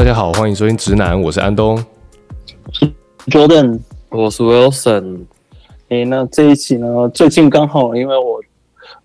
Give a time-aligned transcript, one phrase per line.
[0.00, 1.78] 大家好，欢迎收听直男，我是安东
[3.26, 5.26] ，Jordan，我是 Wilson。
[5.90, 8.40] 诶、欸，那这一期呢，最近刚好因为我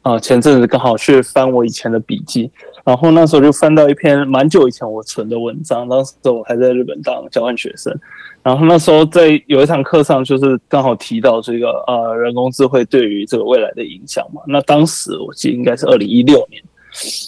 [0.03, 2.49] 啊、呃、前阵子刚好去翻我以前的笔记，
[2.85, 7.93] 然后那时候就翻到一篇蛮久以前我存的文章，当时我还在日本当交换学生，
[8.41, 16.63] 然后那时候在有一堂课上就是刚好提到这个呃人工智慧对于这个未来的影响嘛，那当时我记得应该是二零一六年。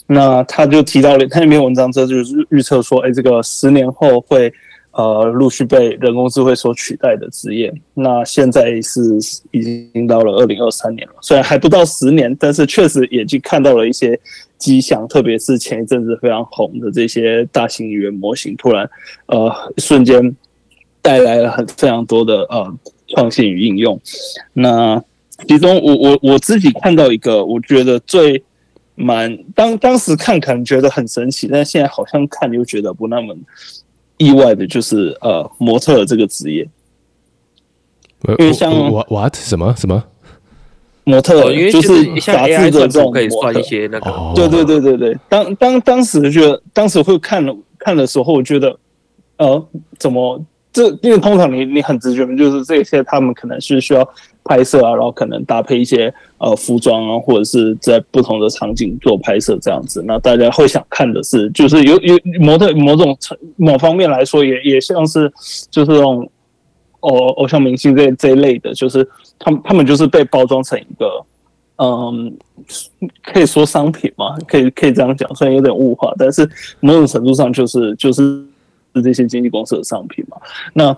[0.08, 4.52] 那他就提到了他那篇文章，这就是预测说，哎，这个十年后会
[4.92, 7.74] 呃陆续被人工智慧所取代的职业。
[7.94, 9.02] 那现在是
[9.52, 14.20] 已经到了二零二三年了，虽然还不到十年，但是确实已经看到了一些
[14.58, 18.90] 迹象，特别是前一阵子非常红的这些大型语言模型，突然
[19.28, 20.36] 呃瞬间
[21.02, 22.74] 带来了很非常多的呃
[23.10, 24.00] 创新与应用。
[24.54, 25.02] 那
[25.48, 28.44] 其中我我我自己看到一个，我觉得最
[29.00, 33.36] 蛮当当时看可能觉得很神奇，但现在好像看又觉得不那么
[34.18, 36.68] 意外的，就是呃模特这个职业，
[38.40, 38.74] 因为像
[39.08, 39.76] what 什么？
[39.78, 40.04] 什么？
[41.04, 45.16] 模特，因为就是杂志的这种可以算一些那个，对对对对对。
[45.30, 48.76] 当当当时觉得当时会看了看的时候，我觉得
[49.38, 49.64] 呃
[50.00, 54.10] 怎么这因为通常你你很直觉就是这些他们可能是需要。
[54.48, 60.02] 拍摄啊，然后可能搭配一些呃服装啊，或者是在不同的场景做拍摄这样子。
[60.08, 63.18] 那大家会想看的是，就是有有模特某种
[63.58, 65.32] 某方面来说也，也像是
[65.70, 66.30] 就是这种
[67.02, 69.08] 偶偶像明星这这一类的，就是
[69.38, 71.26] 他们他们就是被包装成一个
[71.78, 72.36] 嗯，
[73.24, 78.44] 可以说商品嘛，可以可以这样讲，虽然有点物化，但是某种程度上就是就是
[78.96, 80.38] 是这些经纪公司的商品嘛。
[80.74, 80.98] 那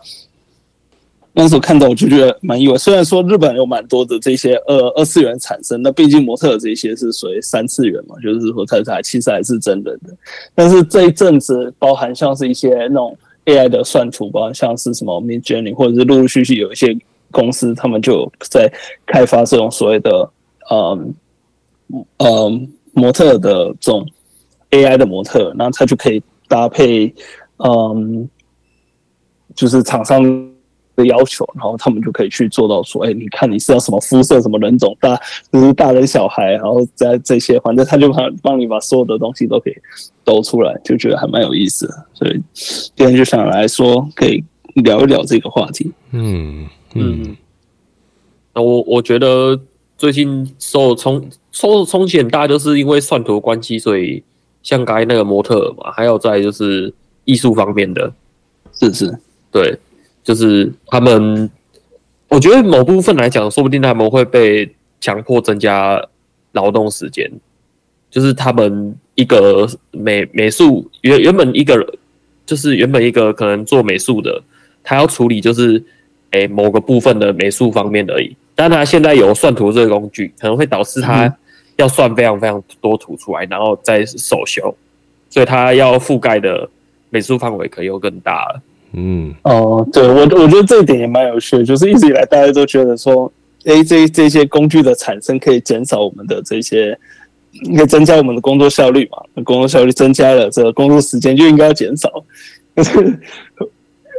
[1.31, 10.13] 当时看到我就觉得蛮意外，虽然说日本有蛮多的这些二二次元产生，那毕竟模特这些是属于三次元嘛，就是说它它其实还是真人的。
[10.55, 16.97] 但是这一阵子，包含像是一些那种 AI 的算图，包含像是什么 Midjourney，或者是陆陆续续有一些
[17.31, 18.69] 公司，他们就在
[19.05, 20.29] 开发这种所谓的
[20.71, 21.13] 嗯
[22.17, 24.05] 嗯模特的这种
[24.71, 27.13] AI 的模特，那它就可以搭配
[27.57, 28.27] 嗯
[29.55, 30.48] 就是厂商。
[30.99, 35.19] 的要求，然后他们就可以去做到说，哎，你看你是要什么肤色、什么人种、大
[35.51, 39.73] 就是大人小孩，然后在这些，反正他就帮帮你把所有的东西都可以
[40.23, 42.05] 抖出来，就觉得还蛮有意思的。
[42.13, 44.43] 所以今天就想来说，可以
[44.75, 45.91] 聊一聊这个话题。
[46.11, 47.37] 嗯嗯，
[48.53, 49.59] 那我我觉得
[49.97, 54.23] 最近受冲受冲击很大，就是因为算图关系，所以
[54.61, 56.93] 像刚才那个模特嘛，还有在就是
[57.25, 58.13] 艺术方面的，
[58.73, 59.19] 是是，
[59.51, 59.77] 对。
[60.29, 61.49] 就是他们，
[62.27, 64.69] 我觉得某部分来讲，说不定他们会被
[65.01, 65.99] 强迫增加
[66.51, 67.27] 劳动时间。
[68.11, 71.83] 就是他们一个美美术原原本一个，
[72.45, 74.43] 就是原本一个可能做美术的，
[74.83, 75.83] 他要处理就是
[76.29, 78.37] 诶、欸、某个部分的美术方面而已。
[78.53, 81.35] 但他现在有算图这个工具，可能会导致他
[81.77, 84.75] 要算非常非常多图出来，然后再手修，
[85.27, 86.69] 所以他要覆盖的
[87.09, 88.61] 美术范围可以又更大了。
[88.93, 93.31] 嗯，哦，对我，我觉得这一点也蛮有趣的，就是一直以来大家都觉得说，
[93.65, 96.97] 哎，这这些工具的产生可以减少我们的这些，
[97.65, 99.19] 应该增加我们的工作效率嘛？
[99.35, 102.09] 那工作效率增加了，这个工作时间就应该要减少。
[102.75, 103.19] 可是，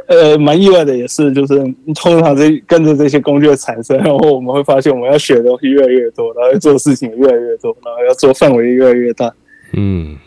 [0.07, 1.57] 呃，蛮意外的也是，就是
[1.93, 9.33] 通常这跟着这些工具的产生，然后我们会发现我们要学的东西越来越多，然后要做事情越来越多，然后要做范围越来越大。
[9.73, 10.17] 嗯。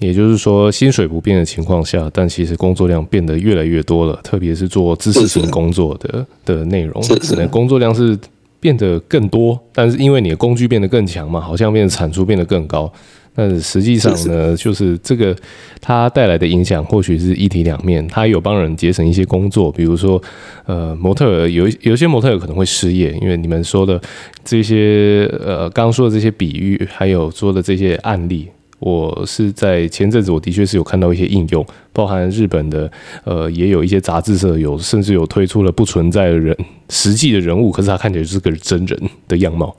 [0.00, 4.18] 也就是说，薪水不变的情况下，但其实工作量变得越来越多了。
[4.24, 8.18] 特别是做知识型工作的的内容，可能工作量是
[8.58, 12.92] 变得更多，但是因为你的工具变得更强嘛，好像变得产出变得更高。
[13.36, 15.36] 但实际上呢，就是这个
[15.80, 18.06] 它带来的影响，或许是一体两面。
[18.06, 20.22] 它有帮人节省一些工作，比如说，
[20.66, 24.00] 呃，模特儿有有些模特儿可能会失业，因为你们说的
[24.44, 28.48] 这些呃，刚刚说的这些比喻，还有说的这些案例。
[28.80, 32.90] 我是在前阵子，我的确是有看到一些应用，包含日本的，
[33.24, 36.56] 呃，也有一些杂志社有，甚至有推出了不存在的人
[36.90, 39.74] 实际的人物，可是他看起来就是个真人的样貌，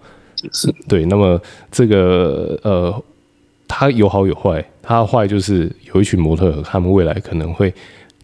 [0.52, 1.06] 是对。
[1.06, 1.40] 那么
[1.72, 3.04] 这个呃，
[3.68, 7.72] 它有好有坏，它坏就是有一群模特，他们未来可能会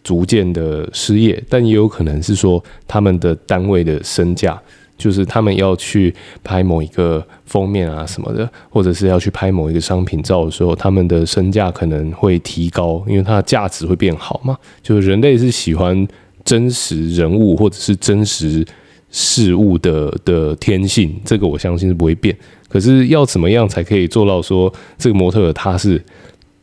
[0.02, 4.60] 逐渐的失业，但也有可能是说他们的单位的身价。
[5.02, 6.14] 就是他们要去
[6.44, 14.56] 拍某一个封面啊什么的，或者是要去拍某一个商品照的时候，他们的身价可能会提高，因为它的价值会变好嘛。
[14.80, 16.06] 就是人类是喜欢
[16.44, 18.64] 真实人物或者是真实
[19.10, 22.36] 事物的的天性，这个我相信是不会变。
[22.68, 26.00] 可是要怎么样才可以做到说这个模特他是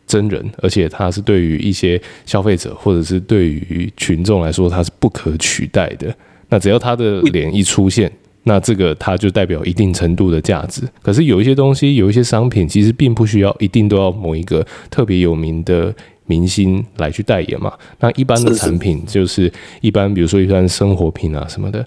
[0.07, 6.15] 真人，而且他是对于一些消费者或者是对于群众来说，他是不可取代的。
[6.51, 8.12] 那只要他的脸一出现，
[8.50, 10.81] 那这个它就代表一定程度的价值。
[11.04, 15.94] 可是有一些东西，有一些商品，其实并不需要一定都要某一个特别有名的
[16.25, 17.72] 明星来去代言嘛。
[18.00, 21.86] 那一般的产品就是一般，比如说一般生活品啊什么的，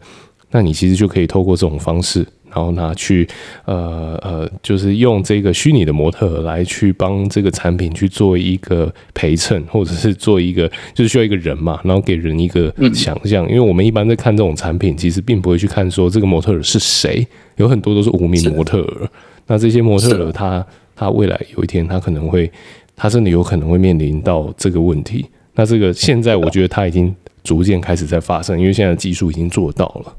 [0.52, 2.24] 那你其实就可以透过这种方式。
[2.54, 3.26] 然后拿去，
[3.64, 13.48] 呃呃，就是用这个虚拟的模特来去帮这个产品去做一个陪衬，或者是做一个，就是需要一个人嘛，然后给人一个想象。
[13.48, 17.26] 因为我们一般在看这种产品，其实并不会去看说这个模特儿是谁，
[17.56, 19.08] 有很多都是无名模特儿。
[19.46, 20.64] 那这些模特儿，他
[20.94, 22.50] 他未来有一天，他可能会，
[22.94, 25.24] 他真的有可能会面临到这个问题。
[25.54, 30.14] 那这个现在我觉得他已经逐渐开始在发生，因为现在技术已经做到了。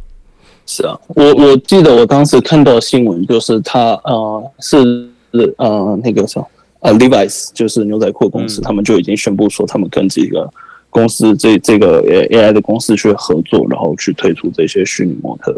[0.66, 5.10] 是啊，我我记得我当时看到新闻，就是他呃是
[5.58, 6.48] 呃那个什么
[6.80, 10.50] 呃 Levi's 就是牛仔裤公司，嗯，他们就已经宣布说，他们跟这个
[10.90, 15.54] 公司这这个 AI 的公司去合作，然后去推出这些虚拟模特。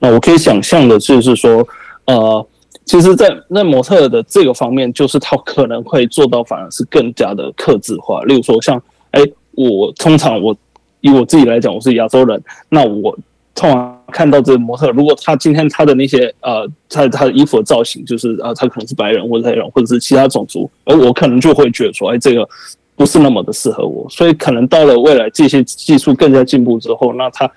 [0.00, 1.66] 那我可以想象的就是说，
[2.06, 2.44] 呃，
[2.84, 8.20] 其实，在那模特的这个方面，就是他可能会做到反而是更加的克制化。
[8.22, 9.22] 例如说像，像哎，
[9.52, 10.54] 我通常我
[11.00, 13.16] 以我自己来讲，我是亚洲人，那我。
[13.54, 22.48] 通常看到这个模特，如果他今天他的那些呃，他他的衣服的造型就是啊，他可能是白人或者黑人或者是其他种族，而我可能就会觉得说，哎，这个
[22.94, 24.06] 不是那么的适合我。
[24.08, 27.50] 所以可能到了未来这些技术更加进步之后，那他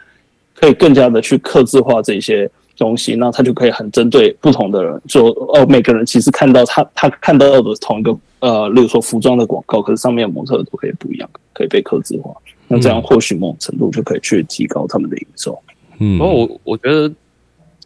[0.55, 12.33] 可以更加的去客制化这些东西，那他就可以很针对不同的人，说哦，每个人其实看到他他看到的同一个呃，例如说服装的广告，可是上面的模特都可以不一样，可以被客制化。
[12.67, 15.57] 那这样或许某种程度就可以去提高他们的营收。
[15.69, 17.11] 嗯，不过我我觉得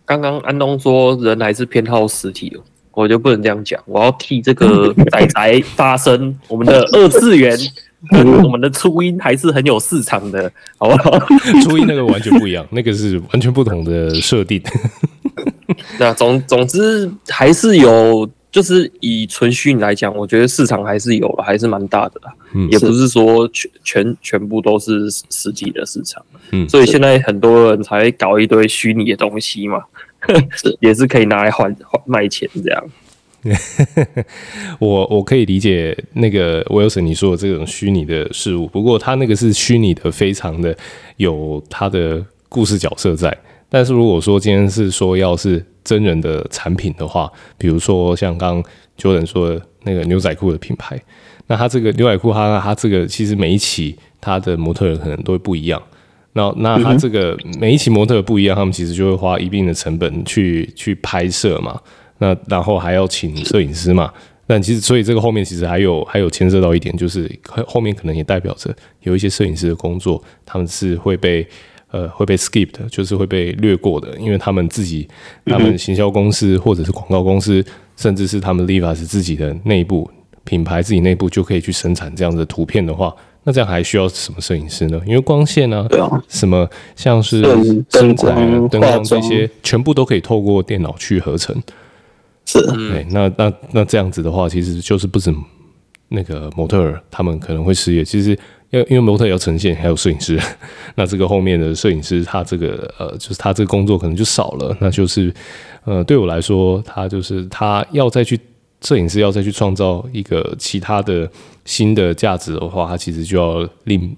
[0.06, 2.56] 刚刚安东说人还是偏好实体，
[2.91, 3.81] 我就不能这样讲。
[3.85, 7.57] 我要替这个 仔仔发声，我们的二次元，
[8.44, 11.19] 我们的初音还是很有市场的，好不好？
[11.63, 14.61] 初音那个完全不一样，那个是完全不同的设定。
[16.00, 18.29] 那总总之还是有。
[18.51, 22.33] 就是以纯虚拟来讲，我觉得市场还是有了，还是蛮大的啦。
[22.54, 26.24] 嗯，也不是说全全全部都是实际的市场。
[26.51, 29.84] 嗯，所以现在很多人才搞一堆虚拟的东西嘛，
[30.51, 32.84] 是 也是可以拿来换换卖钱这样。
[34.80, 40.75] 我我可以理解那个 Wilson 你说的这种虚拟的事物，不过他那个是虚拟的，非常的
[41.16, 43.36] 有他的故事角色在。
[43.69, 51.02] 但是如果说今天是说要是真人的产品的话，比如说像刚刚 Jordan 说的那个牛仔裤的品牌，
[51.50, 55.81] 那他这个牛仔裤，他他这个其实每一期他的模特可能都会不一样。
[56.34, 61.78] 那那他这个每一期模特不一样，他们其实就会花一定的成本去去拍摄嘛。
[62.19, 64.13] 那然后还要请摄影师嘛。
[64.48, 67.30] 但其实所以这个后面其实还有还有牵涉到一点，就是
[67.68, 71.45] 后面可能也代表着有一些摄影师的工作，他们是会被。
[71.92, 75.07] 呃，会被 skip 的，就是会被略过的，因为他们自己，
[75.45, 77.66] 他们行销公司或者是广告公司，
[77.98, 80.07] 甚至是他们 Levi's 自己的内部
[80.44, 83.13] 品牌，自己内部就可以去生产这样的图片的话，
[83.44, 85.01] 那这样还需要什么摄影师呢？
[85.06, 87.44] 因为光线呢、啊，什么像是
[87.89, 88.33] 身材、
[88.69, 91.56] 灯光这些，全部都可以透过电脑去合成。
[92.45, 95.33] 是，对，那那那这样子的话，其实就是不止
[96.07, 98.37] 那个模特儿他们可能会失业，其实。
[98.71, 100.40] 因为因为模特要呈现，还有摄影师，
[100.94, 104.78] 那这个后面的摄影师，他这个呃，就是他这个工作可能就少了。
[104.80, 105.33] 那就是
[105.85, 108.40] 呃，对我来说，他就是他要再去
[108.81, 111.30] 摄影师要再去创造一个其他的
[111.66, 114.16] 新的价值的话，他其实就要另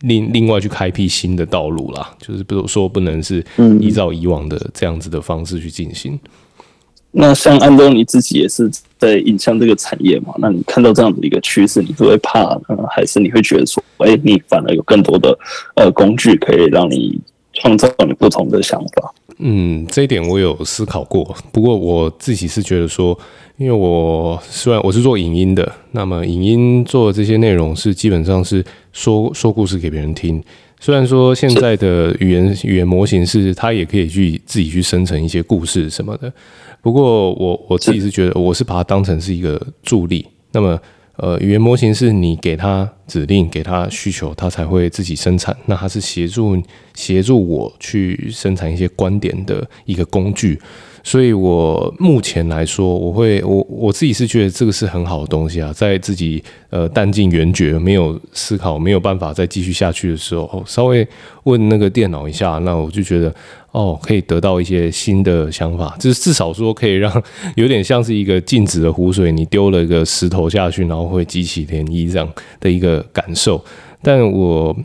[0.00, 2.14] 另另外去开辟新的道路啦。
[2.18, 3.44] 就是比如说，不能是
[3.80, 6.18] 依照以往的这样子的方式去进行。
[7.14, 10.34] 那像安东尼自己也是在影像这个产业嘛？
[10.38, 12.60] 那你看到这样的一个趋势，你会不会怕呢？
[12.90, 15.38] 还是你会觉得说，哎、欸，你反而有更多的
[15.76, 17.20] 呃工具可以让你
[17.52, 19.12] 创造你不同的想法？
[19.38, 21.34] 嗯，这一点我有思考过。
[21.52, 23.18] 不过我自己是觉得说，
[23.56, 30.42] 因为我虽然我是做影音的，那么影音做的这些内容是基本上是说说故事给别人听。
[30.80, 36.32] 虽然说现在的语言语言模型是它也可以去自己去生成一些故事什么的。
[36.80, 40.26] 不过我我自己是觉得，我是把它当成是一个助力。
[40.50, 40.78] 那么，
[41.16, 45.54] 呃，语言模型是你给它指令，给它需求，它才会自己生产。
[45.66, 46.60] 那它是协助
[46.94, 50.58] 协助我去生产一些观点的一个工具。
[51.04, 61.06] 所以我目前来说，我会我我自己是觉得这个是很好的东西啊，在自己呃弹尽援绝、没有思考、没有办法再继续下去的时候，稍微
[61.42, 63.34] 问那个电脑一下，那我就觉得
[63.72, 67.22] 哦，可以得到一些新的想法，就是至少说可以让
[67.56, 73.62] 有点像是一个静止的湖水，你丢了一个石头下去，然后会激起涟漪这样的一个感受。
[74.02, 74.76] 但我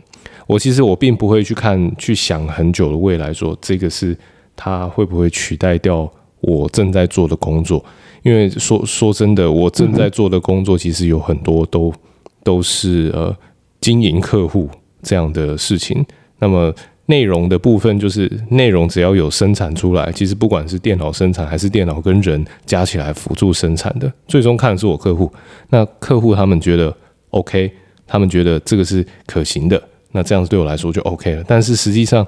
[0.48, 4.16] 我其实我并不会去看去想很久的未来，说这个是。
[4.60, 6.10] 它会不会取代掉
[6.40, 7.82] 我正在做的工作？
[8.24, 11.94] 因为说说真的，我正在做的工作其实有很多都
[12.42, 13.34] 都是呃
[13.80, 14.68] 经营客户
[15.00, 16.04] 这样的事情。
[16.40, 16.74] 那么
[17.06, 25.32] 内容的部分就是内容，只要有生产出来，其实不管是电脑生产还是电脑跟人加起来辅助生产的，最终看的是我客户。
[25.70, 26.94] 那客户他们觉得
[27.30, 27.72] OK，
[28.06, 31.44] 他们觉得这个是可行的，那这样子对我来说就 OK 了。
[31.46, 32.26] 但是实际上。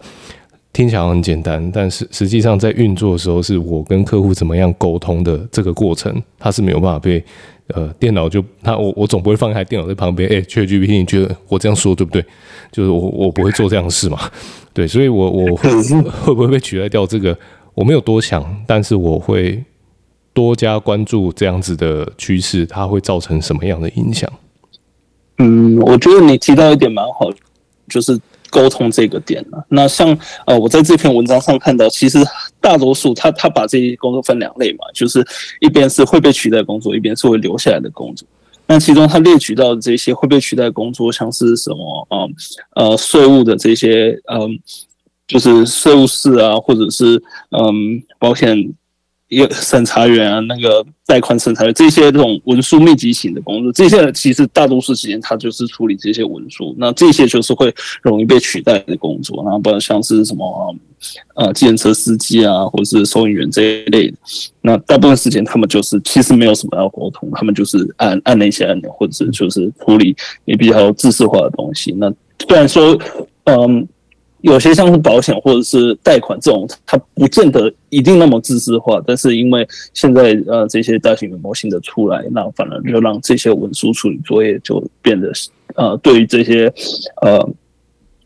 [0.73, 7.23] 听起来很简单，但是实际上在运作的时候，是我跟客户怎么样沟通的这个过程，它是没有办法被
[7.75, 12.25] 呃电脑就他我我总不会放一台电脑在旁边，哎，ChatGPT，你觉得我这样说对不对？
[12.71, 14.21] 就是我我不会做这样的事嘛，
[14.73, 15.71] 对，所以我我会
[16.23, 17.05] 会不会被取代掉？
[17.05, 17.37] 这个
[17.75, 19.65] 我没有多想，但是我会
[20.33, 24.31] 多加关注这样子的趋势，它会造成什么样的影响？
[25.39, 27.29] 嗯，我觉得你提到一点蛮好，
[27.89, 28.17] 就是。
[28.51, 30.17] 沟通这个点呢，那像
[30.47, 32.19] 呃，我在这篇文章上看到，其实
[32.61, 35.25] 大多数他他把这些工作分两类嘛，就是
[35.61, 38.29] 一边是会被取代工作，一边是会留下来的工作。
[38.67, 42.27] 那其中他列举到的这些会被取代工作，像是什么啊
[42.75, 44.59] 呃税务的这些嗯，
[45.27, 48.75] 就是税务士啊，或者是嗯保险。
[49.31, 57.73] 一个审查员啊，那个贷款审查员，这些这种文书密集型的工作，这些其实大多数时间他就是处理这些文书，那这些就是会
[58.03, 60.75] 容易被取代的工作，然后不然像是什么
[61.35, 64.17] 呃，计程车司机啊，或者是收银员这一类的，
[64.63, 71.93] 那大部分时间他们就是其实没有什么要沟通，他们就是按按那些按钮，或者是就是处理也比较知识化的东西。
[71.93, 72.13] 那
[72.49, 73.01] 虽然说，
[73.45, 73.87] 嗯。
[74.43, 85.31] 有些像是保险或者是贷款这种，它不见得一定那么自私化，但是因为现在呃这些大型的模型的出来，那反而就让这些文书处理作业就变得
[85.75, 86.73] 呃对于这些
[87.21, 87.47] 呃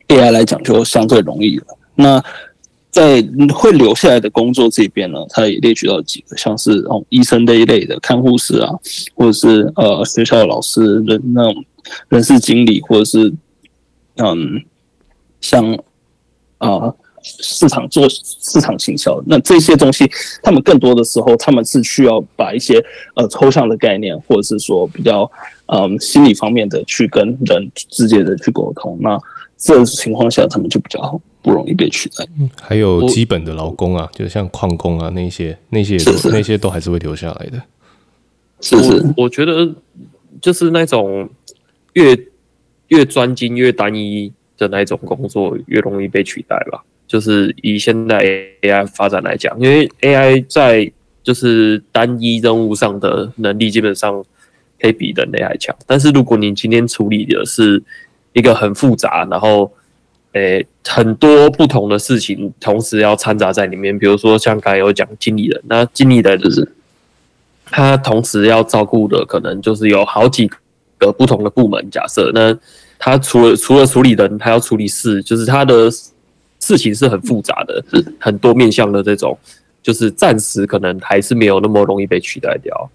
[0.07, 1.65] AI 来讲就相对容易了。
[1.97, 2.23] 那
[2.91, 3.21] 在
[3.53, 8.71] 会留下来的工作这边呢，它也列举到几个，像是哦医生这一类的看护师啊，
[9.17, 11.65] 或者是呃学校的老师人那种
[12.09, 13.35] 人事经理，或者是
[14.19, 14.63] 嗯
[15.41, 15.77] 像。
[16.65, 20.11] 啊，市场做市场行销，那这些东西，
[20.43, 22.83] 他们更多的时候，他们是需要把一些
[23.15, 25.31] 呃抽象的概念，或者是说比较
[25.67, 28.99] 嗯心理方面的去跟人直接的去沟通。
[29.01, 29.19] 那
[29.57, 32.27] 这种情况下，他们就比较不容易被取代。
[32.61, 37.63] 还有基本的劳工啊，就像矿工啊那些那些是是那些都还是会留下来的。
[38.61, 39.75] 是是，我，我觉得
[40.41, 41.29] 就是那种
[41.95, 42.19] 越
[42.89, 44.33] 越专精越单一。
[44.57, 48.21] 的那一种工作越容易被取代吧，就是以现在
[48.63, 50.91] AI 发展来讲，因为 AI 在
[51.23, 54.25] 就是单一任务上的能力基本上
[54.81, 55.75] 可以比人类还强。
[55.87, 57.83] 但是如果你今天处理的是
[58.33, 59.73] 一个很复杂，然后
[60.35, 66.73] 诶、欸、很多不同的事情同时要掺杂在里面，比如说像刚才有讲经理人，那经理人就是
[67.67, 70.49] 他同时要照顾的可能就是有好几
[70.99, 72.57] 个不同的部门，假设那。
[73.05, 75.91] 他除了除了处理人，还要处理事，就是他的
[76.59, 77.85] 事情是很复杂的，
[78.19, 79.37] 很多面向的这种，
[79.83, 82.91] 就是暂时可能还是没有那么容易被取代掉。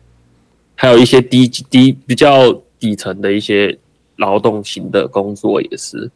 [0.73, 3.77] 还有一些低低比较底层的一些
[4.15, 6.09] 劳动型的工作也是。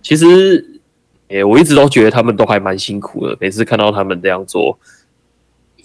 [0.00, 0.80] 其实，
[1.28, 3.36] 诶、我一直都觉得他们都还蛮辛苦的。
[3.38, 4.78] 每次看到他们这样做，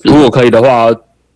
[0.01, 0.87] 如果可以的话，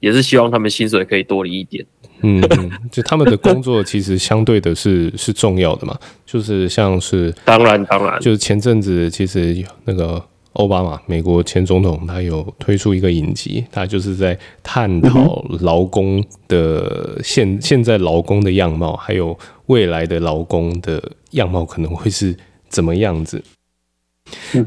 [0.04, 1.86] 也是希望他们薪水可以多领一点。
[2.24, 2.42] 嗯，
[2.92, 10.22] 就他们的工作其实相对的是 是重要的嘛，就是像是当然当然，就是前阵子其实那个
[10.54, 22.36] 奥巴马美国前总统他有推出一个影集，他就是在探讨劳工的现 现在劳工的样貌，还有未来的劳工的样貌可能会是
[22.68, 23.42] 怎么样子。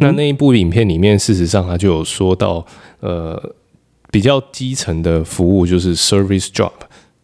[0.00, 2.66] 那那一部影片里面，事实上他就有说到，
[3.00, 3.54] 呃，
[4.10, 6.72] 比较基层的服务就是 service job。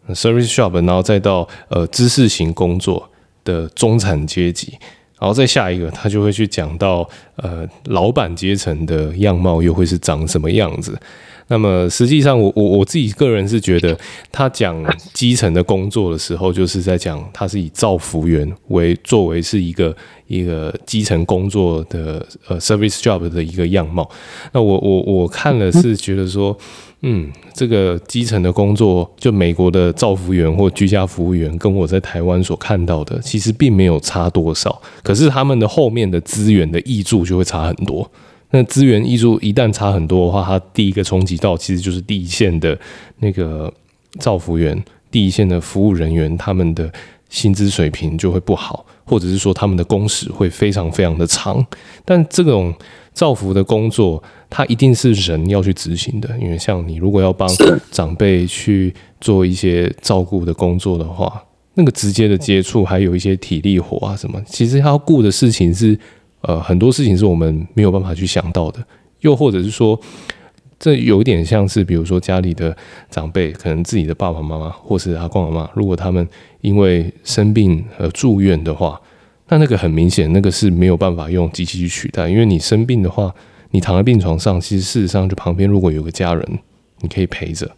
[0.09, 3.09] Service job，然后再到呃知识型工作
[3.45, 4.77] 的中产阶级，
[5.17, 10.99] 然后再下一个，他就会去讲到呃老板阶层的样貌又会是长什么样子。
[11.47, 13.97] 那么实际上我，我我自己个人是觉得，
[14.31, 14.83] 他讲
[15.13, 19.95] 基层的工作的时候，就是在讲他是以造福员为作为是一个
[20.27, 24.09] 一个基层工作的呃 service job 的一个样貌。
[24.51, 26.57] 那我我我看了是觉得说，
[27.01, 34.81] 嗯，这个基层的工作，就美国的造福员或居家服务员，跟我在台湾所看到的，其实并没有差多少。
[35.03, 38.09] 可是他们的后面的资源的挹注就会差很多。
[38.55, 42.79] 那资源艺术一旦差很多的话，它第一个冲击到其实就是第一线的
[43.17, 43.73] 那个
[44.19, 44.79] 造福员、
[45.09, 46.87] 第一线的服务人员，他们的
[47.29, 51.65] 薪资水平就会不好，或者是说他们的工时会非常非常的长。
[52.05, 52.71] 但这种
[53.11, 57.49] 造福的工作，它一定是人要去执行的，因为像你如果要帮
[57.89, 61.43] 长辈去做一些照顾的工作的话，
[61.73, 65.97] 那个直接的接触，还有一些体力活啊什么，其实他要顾的事情是。
[66.43, 68.83] 呃，很多事情是我们没有办法去想到的，
[69.21, 69.99] 又或者是说，
[70.77, 72.75] 这有点像是，比如说家里的
[73.09, 76.27] 长辈，可能自己的爸爸妈妈或是阿公阿妈，如果他们
[76.59, 78.99] 因为生病而住院的话，
[79.47, 83.33] 那那个很明显，那个是没有办法用机器去取代，因为你生病的话，
[83.71, 86.59] 你躺在病床上，其实事实上就旁边如果有个家人，
[86.99, 87.71] 你可以陪着。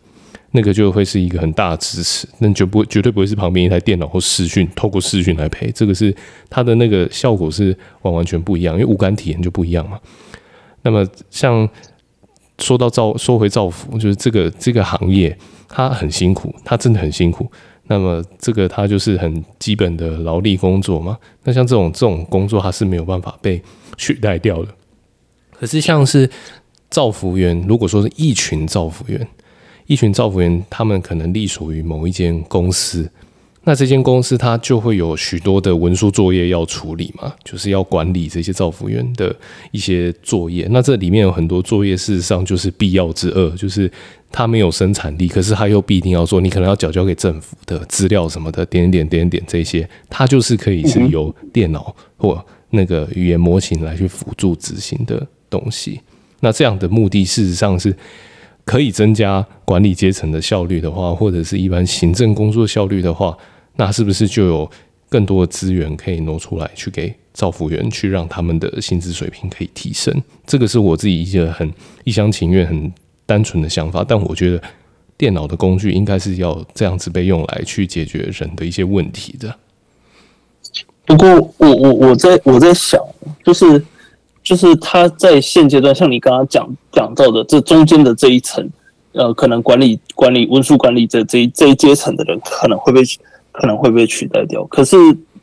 [0.56, 6.16] 那个就会是一个很大的支持，那绝不绝对不会是旁边一台电脑或视讯，透过视讯来陪，这个是
[6.50, 10.00] 它的那个效果是完完全不一样，因为五感体验就不一样嘛。
[10.82, 11.68] 那么像
[12.60, 17.52] 说到造说回造福，就是这个这个行业它很辛苦，它真的很辛苦。
[17.88, 21.18] 那么这个它就是很基本的劳力工作嘛。
[21.44, 23.62] 那像这种这种工作，它是没有办法被
[23.98, 24.70] 取代掉的。
[25.52, 26.30] 可是像是
[26.90, 29.28] 造福员，如果说是一群造福员。
[29.88, 33.10] 一群造福员，他们可能隶属于某一间公司，
[33.64, 39.36] 那这间公司它就会有许多的文书作业要处理嘛，就是要管理这些造福员的
[39.72, 40.68] 一些作业。
[40.72, 43.92] 那这里面有很多作业，事实上就是必要之恶，就是
[44.32, 46.42] 它没有生产力，可是它又必定要做。
[46.42, 56.02] 你可能要缴交给政府的资料什么的，点点点点这些，它就是可以是由电脑或那个语言模型来去辅助执行的东西。
[56.40, 57.96] 那这样的目的，事实上是。
[58.66, 63.38] 可以增加管理阶层的效率的话，或者是一般行政工作效率的话，
[63.76, 64.72] 那是不是就有
[65.08, 70.20] 更多的资源可以挪出来去给造福员，去让他们的薪资水平可以提升？
[70.48, 71.72] 这个是我自己一个很
[72.06, 72.92] 一厢情愿、很
[73.28, 74.04] 单纯的想法。
[74.08, 74.62] 但我觉得
[75.16, 79.56] 电脑的工具应该是要这样子被用来去解决人的一些问题的。
[81.06, 83.00] 不过，我我我在我在想，
[83.44, 83.86] 就是。
[84.46, 88.64] 就是他在现阶段，像你刚刚讲讲到的，这中间的这一层，
[89.14, 93.02] 呃，可能管理管理文书管理这这一这一阶层的人，可能会被
[93.52, 94.64] 可能会被取代掉。
[94.66, 94.96] 可是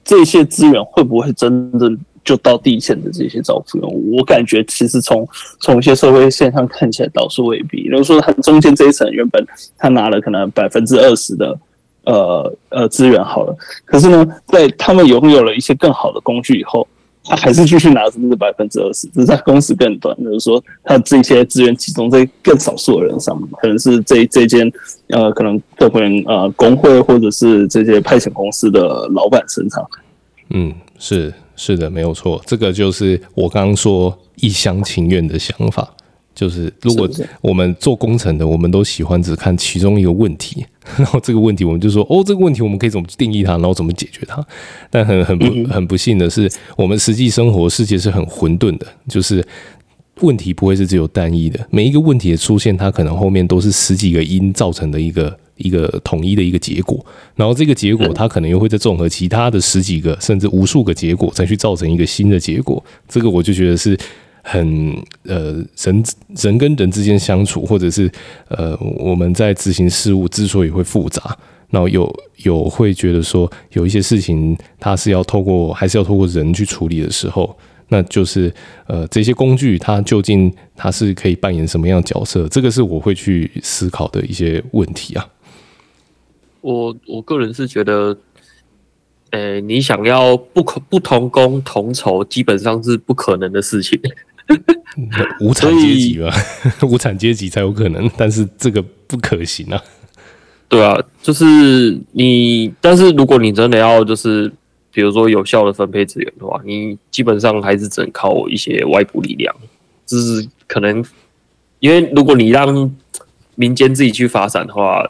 [0.04, 1.90] 这些资源会不会真的
[2.24, 4.16] 就到地线的这些照服员？
[4.16, 5.26] 我感觉其实从
[5.58, 7.82] 从一些社会现象看起来，倒是未必。
[7.82, 9.44] 比如说，他中间这一层原本
[9.76, 11.58] 他拿了可能百分之二十的
[12.04, 16.86] 呃呃资源好了，可是呢，在他们拥有了一些更好的工具以后。
[17.24, 20.16] 他还是继续拿着那百分之二十，只是他工时更短。
[20.22, 24.70] 就是说，他这些资源集中在更少数的人上面，可能是这这间
[25.08, 29.85] 呃，可能这边呃工会或者是这些派遣公司的老板身上。
[30.50, 32.42] 嗯，是是的，没有错。
[32.44, 35.94] 这个就是我刚刚说一厢情愿的想法。
[36.34, 37.08] 就是如果
[37.40, 40.64] 我们做工程的，我们都喜欢只看其中一个问题，
[40.96, 44.44] 然后这个问题我们就说哦，这个问题我们可以怎么定义它，然后怎么解决它。
[44.90, 49.46] 但很很不很不幸的是，我们实际生活世界是很混沌的，就是
[50.20, 57.04] 问题不会是只有单一的，每一个问题的出现，它可能后面都是十几个因造成的一个一个统一的一个结果，
[57.36, 62.82] 然后这个结果它可能又会再综合其他的十几个甚至无数个结果，再去造成一个新的结果。
[63.06, 63.98] 这个我就觉得是。
[64.42, 64.92] 很
[65.24, 66.05] 呃，人
[66.37, 68.11] 人跟人之间相处，或者是
[68.48, 71.37] 呃，我们在执行事务之所以会复杂，
[71.70, 77.57] 然后有有会觉得说有一些事情，它是要透过还是要透过人去处理的时候，
[77.88, 78.52] 那就是
[78.87, 82.48] 呃，这些工具它究竟它是可以扮演什么样的角色？
[82.48, 85.26] 这个是我会去思考的一些问题啊。
[86.61, 88.16] 我我个人是觉得，
[89.31, 94.00] 呃，你想要不可不同工同酬，基本上是不可能的事情。
[95.40, 96.31] 无产阶级吧，
[96.83, 99.83] 无产阶级才有可能，但是这个不可行啊。
[100.68, 104.50] 对啊，就是你，但是如果你真的要，就是
[104.90, 109.55] 比如说有效的分配资源的话，你基本上还是只能靠一些外部力量。
[110.07, 111.05] 就是可能，
[111.81, 112.90] 因为如果你让
[113.55, 115.07] 民间自己去发展的话，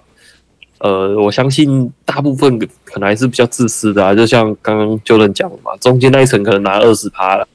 [0.78, 4.14] 呃，我相信大部分可能还是比较自私的啊。
[4.14, 7.46] 就像刚刚就能讲嘛，中间那一层可能拿二十趴了。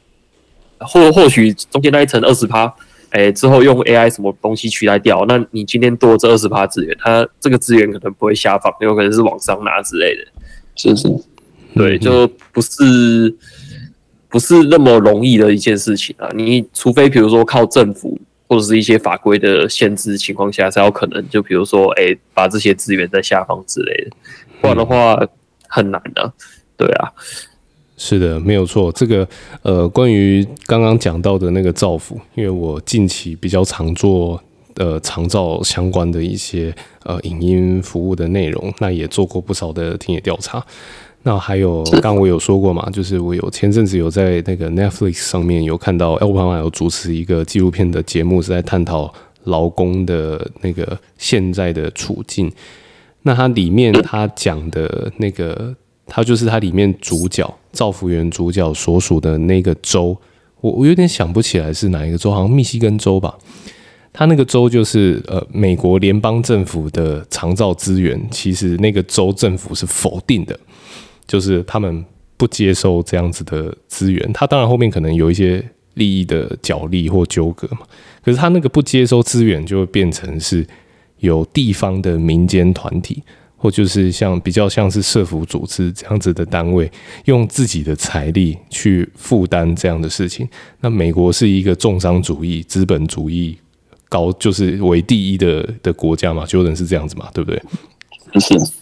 [0.80, 2.66] 或或许中间那一层二十趴，
[3.10, 10.26] 哎、欸，之后用 AI 什么东西取代掉，那你今天多这二十趴资源，它这个资源可能不会下放，有可能是往上拿之类的。
[10.76, 11.08] 是是，
[11.74, 13.36] 对，就不是
[14.30, 16.30] 不是那么容易的一件事情啊。
[16.36, 24.12] 你除非比如说靠政府或者是一些法规的限制情况下，才有可能就比如说哎、欸，把这些资源再下放之类的，
[24.62, 25.20] 不然的话
[25.68, 26.34] 很难的、啊。
[26.78, 27.12] 对啊。
[28.00, 28.92] 是的，没有错。
[28.92, 29.28] 这个
[29.64, 34.40] 呃，关于刚刚讲到的那个造福，因为我近期比较常做
[34.76, 36.72] 呃长照相关的一些
[37.06, 40.64] 呃影音服务的内容，那也做过不少的田野调查。
[41.24, 49.12] 那还有刚刚我有说过嘛，就是我有前阵子有在那个 Netflix 上面有看到奥巴马有主持一个纪录片的节目，是在探讨
[49.46, 52.52] 劳工的那个现在的处境。
[53.24, 55.76] 那它里面他讲的那个。
[56.08, 60.17] 它就是它里面主角照服员主角所属的那个州，
[60.62, 63.38] 我我有点想不起来是哪一个州，好像密西根州吧。
[64.13, 70.60] 它那个州就是呃，美国联邦政府的长照资源，其实那个州政府是否定的，
[71.28, 72.04] 就是他们
[72.36, 74.34] 不接收这样子的资源。
[74.34, 77.82] 它当然后面可能有一些利益的角力或纠葛嘛，
[78.24, 80.65] 可是它那个不接收资源，就会变成是
[81.20, 83.22] 有地方的民间团体。
[83.58, 86.89] 或就是像比较像是社福组织这样子的单位，
[87.26, 90.48] 用自己的财力去负担这样的事情。
[90.80, 93.58] 那美国是一个重商主义、资本主义
[94.08, 97.62] 高就是为第一的的国家嘛，Jordan 是这样子嘛，对不对？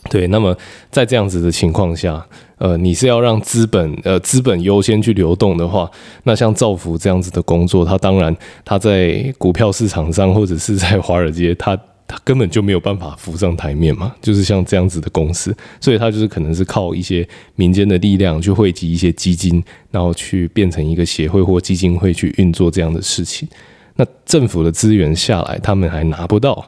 [0.09, 0.55] 对，那么
[0.91, 2.25] 在这样子的情况下，
[2.57, 5.89] 呃，你是要让资本呃资本优先去流动的话，
[6.23, 8.35] 那像造福这样子的工作，它当然
[8.65, 11.79] 它在股票市场上或者是在华尔街，它。
[12.07, 23.47] 他根本就没有办法浮上台面嘛，就是像这样子的公司，所以他就是可能是靠一些民间的力量去汇集一些基金，然后去变成一个协会或基金会去运作这样的事情。
[23.95, 26.63] 那政府的资源下来，他们还拿不到，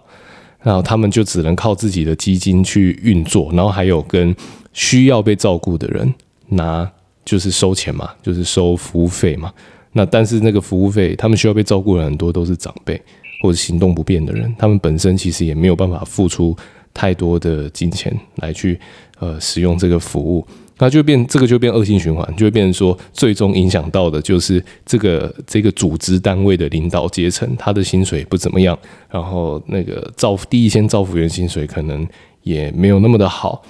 [0.63, 4.35] 然后他们就只能靠自己的基金去运作，然后还有跟
[4.73, 6.13] 需要被照顾的人
[6.47, 6.89] 拿，
[7.25, 9.53] 就是收钱嘛，就是收服务费嘛。
[9.91, 13.01] 那但是那个服务费，他们需要被照顾的很多都是长辈。
[13.41, 16.55] 或者行动不便的人，他们本身其实也没有办法付出
[16.93, 18.79] 太多的金钱来去
[19.19, 20.45] 呃使用这个服务，
[20.79, 28.77] 那就变这个就变恶性循环，就会变成说，最终影响到的就是这个这个组织单位的领导阶层，他的薪水不怎么样，
[29.09, 32.07] 然后那个照第一线照服员薪水可能
[32.43, 33.63] 也没有那么的好。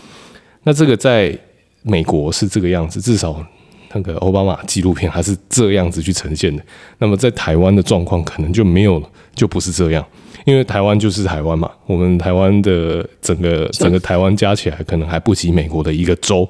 [0.64, 1.38] 那这个在
[1.84, 3.46] 美国是这个样子，至少。
[3.94, 6.62] 那个奥巴马纪录片还是这样子去呈现的，
[6.98, 9.02] 那么在台湾的状况可能就没有，
[9.38, 10.06] 就不是这样，
[10.46, 16.50] 因为台湾就是台湾嘛，我们台湾的整个整个台湾加起来可能还不及美国的一个州，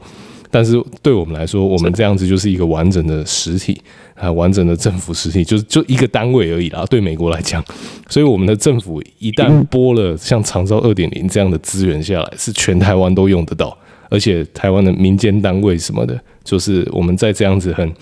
[0.50, 3.80] 但是对我们来说，我们这样子就是一个完整的实体
[4.16, 6.86] 啊，完整的政府实体，就是就一个单位而已啦。
[6.90, 7.64] 对美国来讲，
[8.10, 13.78] 所以我们的政府一旦拨了像长照二点零这样的资源下来，是全台湾都用得到。
[14.10, 17.94] 而且台湾的民间单位什么的，就是我们在这样子很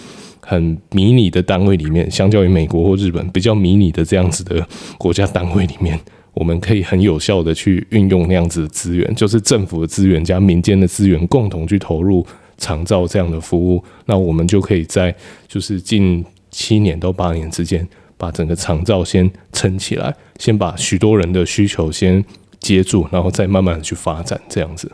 [0.45, 4.65] 很迷你的单位里面，相较于美国或日本比较迷你的这样子的
[4.97, 5.99] 国家单位里面，
[6.33, 12.25] 我们可以很有效的去运用那样子的资源，就是政府的资源加民间的资源共同去投入
[12.57, 15.13] 长照这样的服务，那我们就可以在
[15.47, 22.23] 就是近七年到八年之间，把整个长照先撑起来，先把许多人的需求先
[22.59, 24.91] 接住，然后再慢慢的去发展这样子。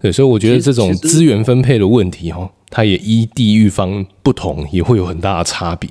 [0.00, 5.88] 对，所以我觉得这种资源分配的问题，哦，它也依地域方不同，也会有很大的差别。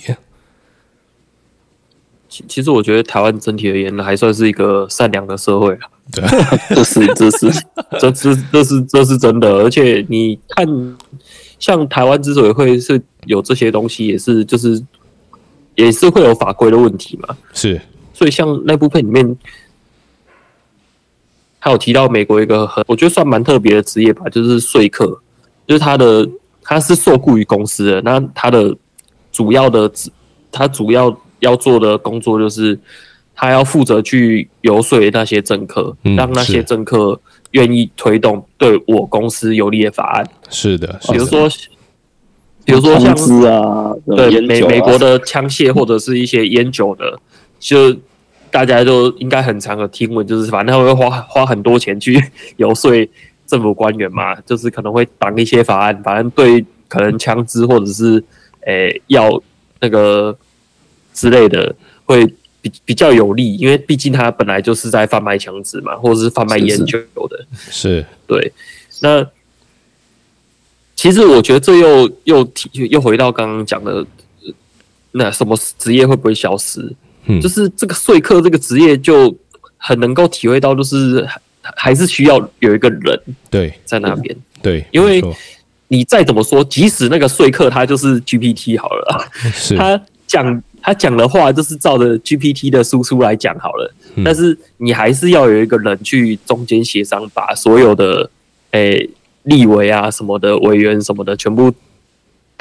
[2.30, 5.89] 其其实，我觉得台湾整体而言，还算是一个善良的社会啊。
[6.12, 6.24] 对，
[6.76, 7.52] 这是这是
[8.00, 9.50] 这是这是这是真的。
[9.63, 10.68] 而且你看，
[11.58, 14.82] 像台湾之所以会是有这些东西，也是就是
[15.76, 17.36] 也是会有法规的问题嘛。
[17.54, 17.82] 是，
[18.13, 19.36] 所以像那部片里面。
[21.65, 25.19] 还有提到美国一个很，我觉得算蛮特别的职业吧，就是说客，
[25.65, 26.30] 就是他的
[26.62, 28.78] 他是受雇于公司的，那他的
[29.32, 29.91] 主要的
[30.51, 32.80] 他主要要做的工作就是
[33.34, 40.30] 他要负责去游说那些政客，嗯、让那些政客愿意推动对我公司有利的法案。
[40.51, 41.49] 是的，比如说，
[42.63, 43.12] 比如说像
[43.49, 47.19] 啊，对美美国的枪械或者是一些烟酒的，
[47.60, 47.97] 就。
[48.56, 52.24] 大家都应该很常有听闻，就是反正他会花 花很多钱去
[52.56, 52.89] 游说
[53.46, 58.24] 政府官员嘛，就是可能会挡一些法案，反正对可能枪支或者是
[58.62, 59.41] 诶药、欸、
[59.82, 60.34] 那个
[61.13, 62.26] 之类的会
[62.62, 68.54] 比比较有利，因为毕竟他本来就是在贩卖枪支嘛，或者是贩卖烟酒的，是对。
[69.02, 69.28] 那
[70.96, 74.06] 其实我觉得这又又提又回到刚刚讲的，
[75.12, 76.96] 那什么职业会不会消失？
[77.27, 79.35] 嗯，就是这个说客这个职业就
[79.77, 81.27] 很能够体会到，就是
[81.61, 83.73] 还是需要有一个人对。
[83.85, 84.35] 在那边。
[84.61, 85.23] 对，因为
[85.88, 89.75] 你再怎么说，即使那个说客他就是 GPT 好了，是。
[89.77, 98.29] 他讲他讲的话就是照着 GPT 的输出来讲好了，嗯，但是你还是要有一个人去中间协商，把所有的
[98.71, 99.09] 诶、欸、
[99.43, 101.73] 立委啊什么的委员什么的全部。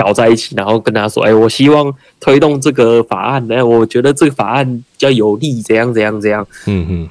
[0.04, 1.90] 搞在一起，然后跟他说：“哎、欸，我希望
[2.20, 7.08] 推动这个法案，哎，我觉得这个法案比较有利，怎样怎样怎样。”嗯嗯，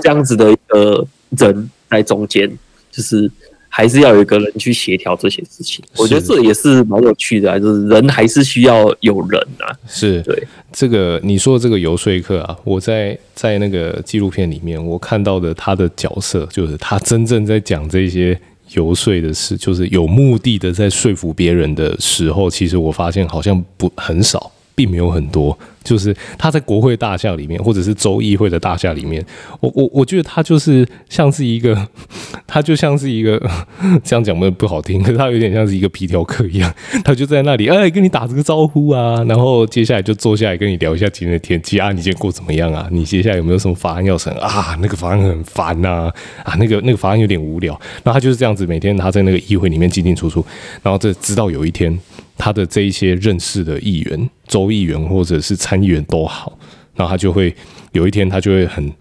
[0.00, 2.50] 这样子的一个人在中间，
[2.90, 3.30] 就是
[3.68, 5.84] 还是要有一个人去协调这些事情。
[5.98, 9.68] 我觉得这也是蛮有趣的啊，就是人还是需要有人啊。
[9.86, 10.42] 是对
[10.72, 18.40] 这个你说的这个游说客啊，我在在那个纪录片里面，我看到的他的角色，就是他真正在讲这些。
[18.74, 25.58] 游说的事，就是有目的的在说服别人的时候，其实我发现好像不很少，并没有很多。
[25.84, 29.20] 就是他在国会大厦里面，或者是州议会的大厦里面，
[29.58, 31.76] 我我我觉得他就是像是一个，
[32.46, 33.36] 他就像是一个
[34.04, 36.72] 这样讲的不好听，可是他有点像是一个皮条客一样，
[37.04, 42.86] 他就在那里哎跟你打这个招呼啊，然后接下来就坐下来跟你聊一下今天的天气啊，你今天过怎么样啊？
[42.92, 44.78] 你接下来有没有什么法案要审啊？
[44.80, 47.72] 那个法案很烦呐啊，啊，那个那个法案有点无聊，
[48.04, 50.46] 然后他就是这样子每天他在那个议会里面进进出出，
[50.80, 51.98] 然后这直到有一天。
[52.36, 56.58] 他的这一些认识的议员、州议员或者是参议员都好，
[56.94, 57.54] 然后他就会
[57.92, 58.92] 有一天，他就会很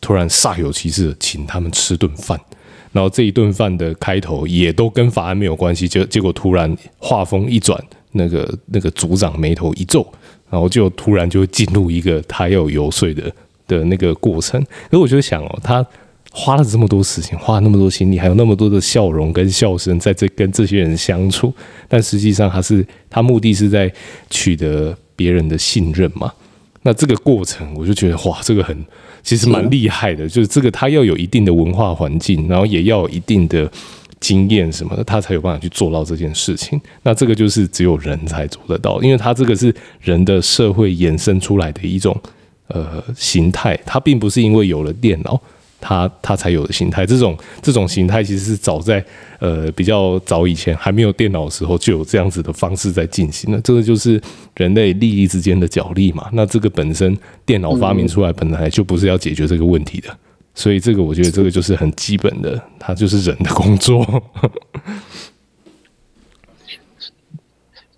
[0.00, 2.38] 突然煞有其事的请他们吃顿饭，
[2.92, 10.06] 然后这一顿饭的开头也都跟法案没有关系，结结果突然话锋一转，那个那个组长眉头一皱，
[10.50, 13.32] 然后就突然就会进入一个他要游说的
[13.66, 14.60] 的那个过程，
[14.90, 15.84] 所以我就想哦，他。
[16.38, 21.50] 花了这么多时间，花了那么多心力，还有那么多的笑容跟笑声，在这跟这些人相处，
[21.88, 23.90] 但实际上他是他目的是在
[24.28, 26.30] 取得别人的信任嘛？
[26.82, 28.76] 那这个过程，我就觉得哇，这个很
[29.22, 33.68] 其实蛮厉害的，就是这个他要有一定的文化环境，然后也要有一定的
[34.20, 36.78] 经验什么的，他才有办法去做到这件事情。
[37.02, 42.14] 那这个就是只有人才做得到，因为他这个是人的社会衍生出来的一种
[42.68, 45.40] 呃形态，它并不是因为有了电脑。
[45.80, 49.04] 他他才有的形态，这种这种形态其实是早在
[49.38, 53.60] 呃比较早以前还没有电脑的时候就有这样子的方式在进行了。
[53.60, 54.20] 这个就是
[54.56, 56.28] 人类利益之间的角力嘛。
[56.32, 60.08] 那这个本身电脑发明出来本来就不是要解决这个问题的，
[60.54, 64.04] 所以这个我觉得这个就是很基本的，它就是人的工作。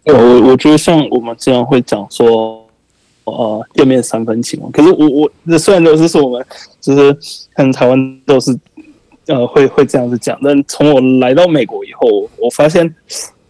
[0.04, 2.57] 我我觉得像我们这样会讲说。
[3.30, 4.68] 呃，店面三分情嘛。
[4.72, 6.46] 可是我我这虽然都是说我们
[6.80, 7.12] 就是
[7.54, 8.56] 可能台湾都是
[9.26, 12.94] 呃会会这样子讲，但从我来到美国以后，我发现，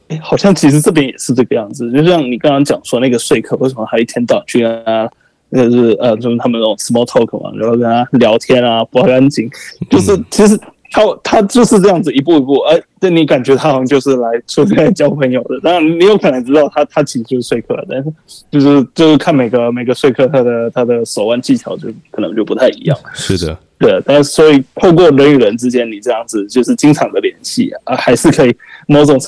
[0.08, 1.90] 欸、好像其实这边也是这个样子。
[1.92, 5.10] 就像你刚刚讲说那个说客，为什么他一天到晚去跟他，
[5.50, 9.50] 那就是呃就是他们那种 small talk 嘛，然后跟他聊天啊，不干净，
[9.90, 10.58] 就是其实。
[10.90, 15.60] 他他就是这样子一步一步，哎，对你感觉他好像就是来出来交朋友的。
[15.60, 18.12] 当然，你有可能知道他他其实就是说客，但是
[18.50, 22.98] 就是就是看每个每个说客他的他的手腕技巧就可能就不太一样。
[23.12, 24.00] 是的，对。
[24.06, 29.18] 但是所以透过人与人之间，你这样子就是经常的联系啊，还是可以某种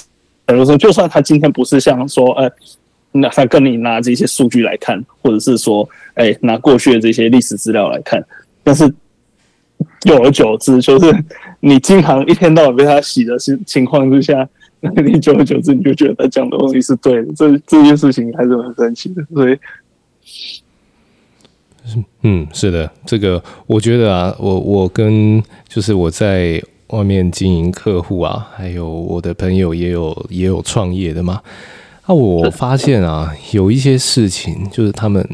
[0.46, 2.50] 比如说，就算他今天不是像说，哎，
[3.12, 8.24] 那他跟你拿这些数据来看，或者是说，哎，拿过去的这些历史资料来看，
[8.64, 8.90] 但是。
[10.00, 11.24] 久而久之，就是
[11.60, 14.48] 你经常一天到晚被他洗的情情况之下，
[14.80, 17.32] 那你久而久之，你就觉得他讲的东西是对的。
[17.34, 19.22] 这这件事情还是很神奇的。
[19.34, 19.58] 所以，
[22.22, 31.40] 嗯，是的，这个我觉得啊，我我跟就是我在外面经营客户啊，还有我的朋友也有也有创业的嘛。
[32.06, 35.24] 那我发现啊，有一些事情就是他们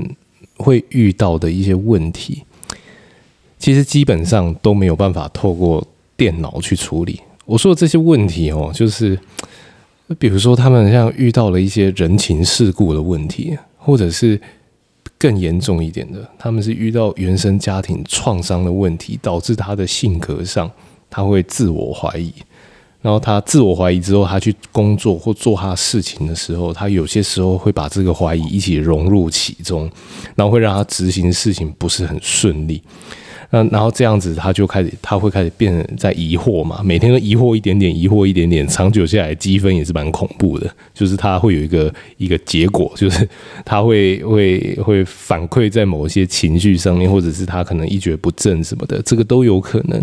[0.57, 2.43] 会遇到的一些问题。
[3.59, 7.21] 其实基本上都没有办法透过电脑去处理。
[7.45, 9.19] 我说的这些问题哦，就是
[10.19, 14.41] 比如说他们像遇到了一些人情世故的问题，或者是
[15.19, 20.71] 更严重一点的，他们是遇到原生家庭创伤的问题，导致他的性格上
[21.09, 22.33] 他会自我怀疑。
[23.03, 29.89] 然后他自我怀疑之后，他去工作或做他事情的时候，他有些时候会把这个怀疑一起融入其中，
[30.35, 32.83] 然后会让他执行事情不是很顺利。
[33.51, 40.69] 那然后这样子，他就开始，他会开始变在疑惑嘛，每天都疑惑一点点，疑惑一点点，长久下来积分也是蛮恐怖的。
[40.93, 43.29] 就是他会有一个一个结果，就是
[43.65, 50.03] 他会会会反馈在某些情绪上面，或者是他可能一蹶不振什么的，这个都有可能。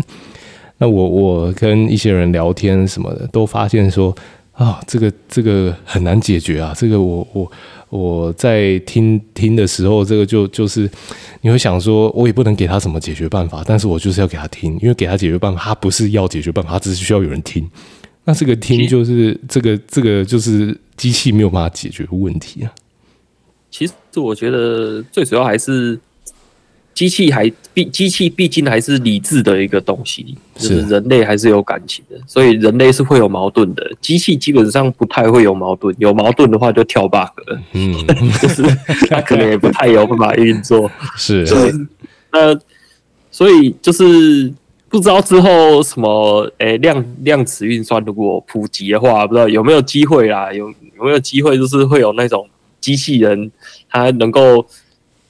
[0.78, 4.14] 那我我跟一些人聊天什么的，都发现说，
[4.54, 6.72] 啊，这个这个很难解决啊！
[6.76, 7.52] 这个我我
[7.88, 10.88] 我在听听的时候，这个就就是
[11.40, 17.68] 你会想说，我也不能给他什么解决办法，但是我就是要给他听，因为给他解决办法，他不是要解决办法，他只是需要有人听。
[18.24, 22.72] 那这个听就是这个这个就是机器没有办法解决的问题啊。
[23.70, 25.98] 其实我觉得最主要还是。
[26.94, 33.90] 机器还毕机器毕竟还是理智的一个东西，就是人类还是有感情的，所以人类是会有矛盾的。
[34.00, 37.92] 机器基本上不太会有矛盾，有矛盾的话就跳 bug 了，嗯，
[38.40, 38.62] 就是
[39.10, 40.88] 它可能也不太有办法运作。
[41.16, 41.72] 是，对，
[42.32, 42.56] 那
[43.32, 44.52] 所以就是
[44.88, 50.52] 不知道之后什么，诶、欸，量量子运算如果普及的话，不知道有没有机会啦？
[50.52, 52.48] 有有没有机会，就是会有那种
[52.80, 53.50] 机器人，
[53.90, 54.64] 它能够。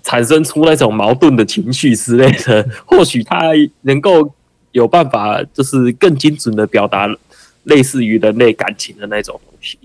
[0.05, 3.51] 产生出那种矛盾的情绪之类的， 或许他
[3.83, 4.33] 能够
[4.73, 7.09] 有办法，就是更精准的表达
[7.65, 9.79] 类似于人类感情的那种东西，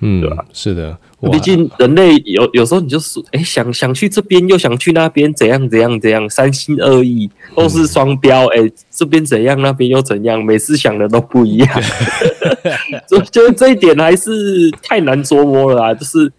[0.00, 0.44] 嗯，对吧？
[0.52, 0.98] 是的，
[1.32, 11.82] 毕竟人类有有时候你就是哎、欸，想想去这边又想去那边，怎样怎样怎样，三心二意，都是双标，哎、欸，这边怎样，那边又怎样，每次想的都不一样，
[13.08, 16.30] 就就这一点还是太难捉摸了啊，就是。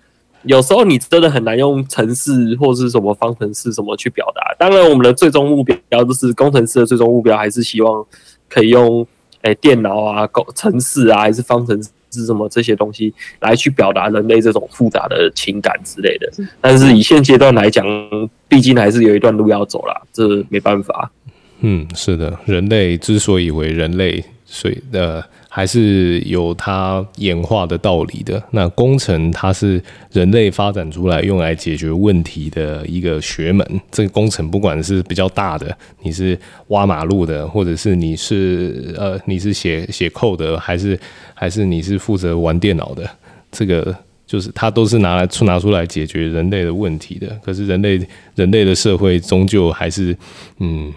[0.45, 4.55] 有时候你真的很难用程式或是什么方程式什么去表达。
[4.59, 8.05] 当然，我们的最终目标就是工程师的最终目标，还是希望
[8.49, 9.01] 可以用
[9.41, 16.29] 诶、欸、电脑啊、工程式啊，还是方程式什么这些东西来去表达人类这种复杂的情感之类的。
[16.61, 17.85] 但是以现阶段来讲，
[18.47, 21.11] 毕竟还是有一段路要走啦，这没办法。
[21.61, 25.23] 嗯，是的，人类之所以为人类，所以呃。
[25.55, 28.41] 还是有它演化的道理的。
[28.49, 29.79] 那工程它是
[30.11, 33.81] 人类发展出来用来解决问题的一个学门。
[33.91, 36.35] 这个工程不管是比较大的，你是
[36.69, 40.99] 挖马路的，或者是你是呃你是写写 code 的，还是
[41.35, 43.07] 还是你是负责玩电脑的，
[43.51, 47.27] 这个就是它都是拿来出拿出来解决人类的问题的。
[47.43, 48.01] 可是人类
[48.33, 50.17] 人类的社会终究还是
[50.57, 50.91] 嗯，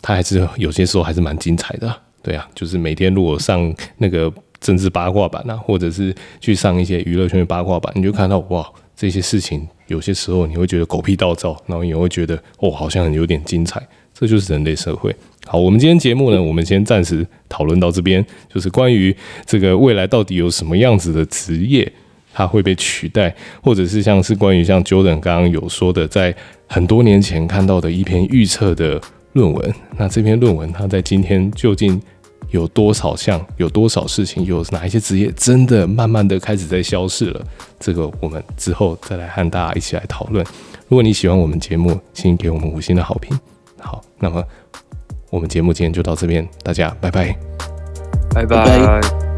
[0.00, 1.94] 它还是有些时候还是蛮精彩的。
[2.22, 13.82] 对啊，就是每天如果上那个政治八卦版啊，或者是去上一些娱乐圈的八卦版，你就看到哇，这些事情有些时候你会觉得狗屁倒灶，然后也会觉得哦，好像有点精彩。
[14.14, 15.12] 这就是人类社会。
[15.46, 21.90] 好，我们今天节目呢，我们先暂时讨论到这边，就是关于这个未来到底有什么样子的职业
[22.32, 26.32] 它会被取代，或者是像是关于像 Jordan 刚刚有说的，在
[26.68, 29.00] 很多年前看到的一篇预测的
[29.32, 29.74] 论文。
[29.96, 32.00] 那这篇论文它在今天究竟
[32.50, 33.44] 有多少项？
[33.56, 34.44] 有多少事情？
[34.44, 37.46] 有哪一些职业真的慢慢的开始在消失了？
[37.80, 40.44] 这个我们之后再来和大家一起来讨论。
[40.88, 43.38] 如果你喜欢我们节目，请给我们五星的好评。
[43.78, 44.44] 好，那么
[45.30, 47.34] 我们节目今天就到这边，大家拜拜，
[48.34, 48.64] 拜拜。
[48.64, 49.31] 拜拜。